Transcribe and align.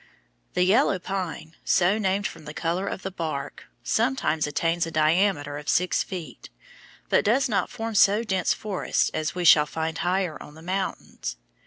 The 0.55 0.63
yellow 0.63 0.97
pine, 0.97 1.55
so 1.63 1.99
named 1.99 2.25
from 2.25 2.45
the 2.45 2.55
color 2.55 2.87
of 2.87 3.03
the 3.03 3.11
bark, 3.11 3.65
sometimes 3.83 4.47
attains 4.47 4.87
a 4.87 4.89
diameter 4.89 5.59
of 5.59 5.69
six 5.69 6.01
feet, 6.01 6.49
but 7.09 7.23
does 7.23 7.47
not 7.47 7.69
form 7.69 7.93
so 7.93 8.23
dense 8.23 8.51
forests 8.51 9.11
as 9.13 9.35
we 9.35 9.45
shall 9.45 9.67
find 9.67 9.99
higher 9.99 10.41
on 10.41 10.55
the 10.55 10.63
mountains. 10.63 11.37